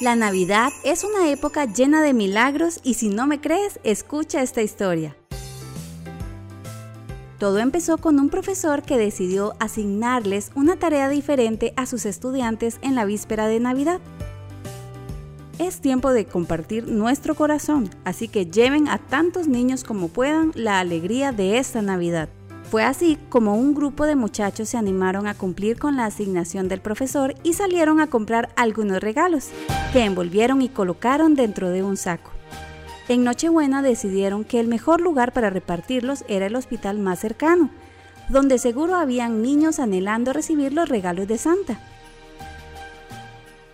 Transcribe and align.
La 0.00 0.16
Navidad 0.16 0.72
es 0.82 1.04
una 1.04 1.28
época 1.28 1.66
llena 1.66 2.00
de 2.00 2.14
milagros 2.14 2.80
y 2.82 2.94
si 2.94 3.10
no 3.10 3.26
me 3.26 3.38
crees, 3.38 3.78
escucha 3.84 4.40
esta 4.40 4.62
historia. 4.62 5.14
Todo 7.38 7.58
empezó 7.58 7.98
con 7.98 8.18
un 8.18 8.30
profesor 8.30 8.82
que 8.82 8.96
decidió 8.96 9.52
asignarles 9.60 10.52
una 10.54 10.76
tarea 10.76 11.10
diferente 11.10 11.74
a 11.76 11.84
sus 11.84 12.06
estudiantes 12.06 12.78
en 12.80 12.94
la 12.94 13.04
víspera 13.04 13.46
de 13.46 13.60
Navidad. 13.60 14.00
Es 15.58 15.82
tiempo 15.82 16.14
de 16.14 16.24
compartir 16.24 16.88
nuestro 16.88 17.34
corazón, 17.34 17.90
así 18.04 18.26
que 18.26 18.46
lleven 18.46 18.88
a 18.88 18.96
tantos 18.96 19.48
niños 19.48 19.84
como 19.84 20.08
puedan 20.08 20.52
la 20.54 20.80
alegría 20.80 21.32
de 21.32 21.58
esta 21.58 21.82
Navidad. 21.82 22.30
Fue 22.70 22.84
así 22.84 23.18
como 23.28 23.56
un 23.56 23.74
grupo 23.74 24.06
de 24.06 24.14
muchachos 24.14 24.68
se 24.68 24.76
animaron 24.76 25.26
a 25.26 25.34
cumplir 25.34 25.76
con 25.76 25.96
la 25.96 26.04
asignación 26.04 26.68
del 26.68 26.80
profesor 26.80 27.34
y 27.42 27.54
salieron 27.54 28.00
a 28.00 28.06
comprar 28.06 28.50
algunos 28.54 29.00
regalos, 29.00 29.48
que 29.92 30.04
envolvieron 30.04 30.62
y 30.62 30.68
colocaron 30.68 31.34
dentro 31.34 31.70
de 31.70 31.82
un 31.82 31.96
saco. 31.96 32.30
En 33.08 33.24
Nochebuena 33.24 33.82
decidieron 33.82 34.44
que 34.44 34.60
el 34.60 34.68
mejor 34.68 35.00
lugar 35.00 35.32
para 35.32 35.50
repartirlos 35.50 36.24
era 36.28 36.46
el 36.46 36.54
hospital 36.54 37.00
más 37.00 37.18
cercano, 37.18 37.70
donde 38.28 38.56
seguro 38.56 38.94
habían 38.94 39.42
niños 39.42 39.80
anhelando 39.80 40.32
recibir 40.32 40.72
los 40.72 40.88
regalos 40.88 41.26
de 41.26 41.38
Santa. 41.38 41.80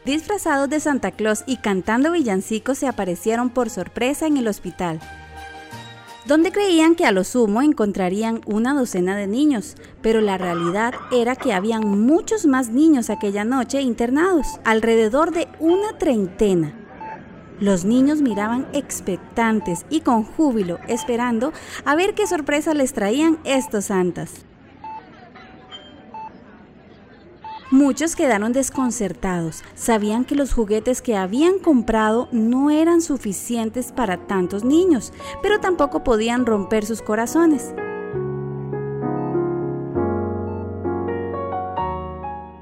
Disfrazados 0.07 0.71
de 0.71 0.81
Santa 0.81 1.11
Claus 1.11 1.45
y 1.47 1.59
cantando 1.59 2.13
villancicos 2.13 2.79
se 2.79 2.89
aparecieron 2.89 3.51
por 3.51 3.69
sorpresa 3.69 4.27
en 4.27 4.39
el 4.39 4.49
hospital, 4.49 5.01
donde 6.27 6.51
creían 6.51 6.97
que 6.97 7.07
a 7.07 7.13
lo 7.13 7.23
sumo 7.23 7.63
encontrarían 7.63 8.41
una 8.47 8.75
docena 8.75 9.17
de 9.17 9.27
niños, 9.27 9.77
pero 10.03 10.21
la 10.21 10.39
realidad 10.39 10.95
era 11.13 11.37
que 11.37 11.53
habían 11.53 11.87
muchos 12.05 12.47
más 12.47 12.69
niños 12.71 13.11
aquella 13.11 13.45
noche 13.45 13.81
internados, 13.81 14.61
alrededor 14.65 15.31
de 15.31 15.47
una 15.61 15.97
treintena. 15.99 16.75
Los 17.61 17.85
niños 17.85 18.21
miraban 18.21 18.67
expectantes 18.73 19.87
y 19.89 20.01
con 20.01 20.25
júbilo, 20.25 20.79
esperando 20.89 21.53
a 21.85 21.95
ver 21.95 22.15
qué 22.15 22.27
sorpresa 22.27 22.75
les 22.75 22.93
traían 22.93 23.39
estos 23.45 23.87
santas. 23.87 24.45
Muchos 27.73 28.15
quedaron 28.15 28.53
desconcertados, 28.53 29.65
sabían 29.75 30.25
que 30.25 30.37
los 30.37 30.53
juguetes 30.53 31.03
que 31.03 31.17
habían 31.17 31.59
comprado 31.59 32.29
no 32.31 32.71
eran 32.71 33.01
suficientes 33.01 33.91
para 33.91 34.29
tantos 34.29 34.63
niños, 34.63 35.13
pero 35.43 35.59
tampoco 35.59 36.05
podían 36.05 36.47
romper 36.47 36.87
sus 36.87 37.03
corazones. 37.03 37.75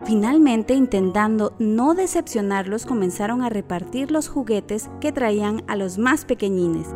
Finalmente, 0.06 0.72
intentando 0.72 1.54
no 1.58 1.92
decepcionarlos, 1.92 2.86
comenzaron 2.86 3.42
a 3.42 3.50
repartir 3.50 4.10
los 4.10 4.28
juguetes 4.28 4.88
que 5.02 5.12
traían 5.12 5.64
a 5.66 5.76
los 5.76 5.98
más 5.98 6.24
pequeñines. 6.24 6.88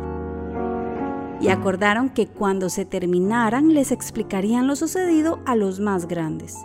Y 1.41 1.49
acordaron 1.49 2.09
que 2.09 2.25
cuando 2.25 2.69
se 2.69 2.85
terminaran 2.85 3.75
les 3.75 3.91
explicarían 3.91 4.65
lo 4.65 4.75
sucedido 4.75 5.39
a 5.45 5.55
los 5.55 5.79
más 5.79 6.07
grandes. 6.07 6.57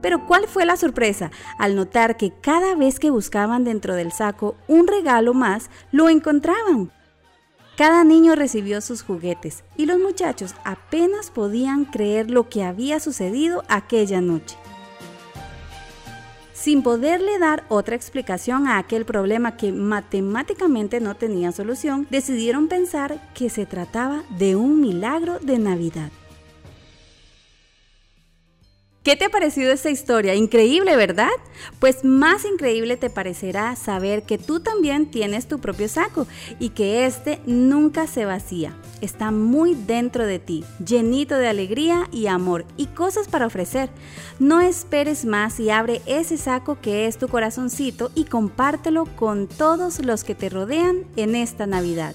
Pero 0.00 0.26
¿cuál 0.26 0.46
fue 0.46 0.64
la 0.64 0.76
sorpresa? 0.76 1.30
Al 1.58 1.74
notar 1.74 2.16
que 2.16 2.32
cada 2.40 2.74
vez 2.74 2.98
que 2.98 3.10
buscaban 3.10 3.64
dentro 3.64 3.94
del 3.94 4.12
saco 4.12 4.56
un 4.68 4.86
regalo 4.86 5.34
más, 5.34 5.70
lo 5.92 6.08
encontraban. 6.08 6.92
Cada 7.76 8.02
niño 8.02 8.34
recibió 8.34 8.80
sus 8.80 9.02
juguetes 9.02 9.62
y 9.76 9.86
los 9.86 10.00
muchachos 10.00 10.54
apenas 10.64 11.30
podían 11.30 11.84
creer 11.84 12.28
lo 12.28 12.48
que 12.48 12.64
había 12.64 12.98
sucedido 12.98 13.62
aquella 13.68 14.20
noche. 14.20 14.56
Sin 16.52 16.82
poderle 16.82 17.38
dar 17.38 17.62
otra 17.68 17.94
explicación 17.94 18.66
a 18.66 18.78
aquel 18.78 19.04
problema 19.04 19.56
que 19.56 19.70
matemáticamente 19.70 20.98
no 20.98 21.14
tenía 21.14 21.52
solución, 21.52 22.08
decidieron 22.10 22.66
pensar 22.66 23.22
que 23.32 23.48
se 23.48 23.64
trataba 23.64 24.24
de 24.30 24.56
un 24.56 24.80
milagro 24.80 25.38
de 25.38 25.60
Navidad. 25.60 26.10
¿Qué 29.08 29.16
te 29.16 29.24
ha 29.24 29.30
parecido 29.30 29.72
esta 29.72 29.88
historia? 29.88 30.34
Increíble, 30.34 30.94
¿verdad? 30.94 31.30
Pues 31.78 32.04
más 32.04 32.44
increíble 32.44 32.98
te 32.98 33.08
parecerá 33.08 33.74
saber 33.74 34.24
que 34.24 34.36
tú 34.36 34.60
también 34.60 35.10
tienes 35.10 35.48
tu 35.48 35.60
propio 35.60 35.88
saco 35.88 36.26
y 36.58 36.68
que 36.68 37.06
este 37.06 37.40
nunca 37.46 38.06
se 38.06 38.26
vacía. 38.26 38.76
Está 39.00 39.30
muy 39.30 39.74
dentro 39.74 40.26
de 40.26 40.38
ti, 40.38 40.62
llenito 40.84 41.38
de 41.38 41.48
alegría 41.48 42.06
y 42.12 42.26
amor 42.26 42.66
y 42.76 42.84
cosas 42.84 43.28
para 43.28 43.46
ofrecer. 43.46 43.88
No 44.40 44.60
esperes 44.60 45.24
más 45.24 45.58
y 45.58 45.70
abre 45.70 46.02
ese 46.04 46.36
saco 46.36 46.78
que 46.78 47.06
es 47.06 47.16
tu 47.16 47.28
corazoncito 47.28 48.10
y 48.14 48.24
compártelo 48.24 49.06
con 49.16 49.48
todos 49.48 50.04
los 50.04 50.22
que 50.22 50.34
te 50.34 50.50
rodean 50.50 51.04
en 51.16 51.34
esta 51.34 51.66
Navidad. 51.66 52.14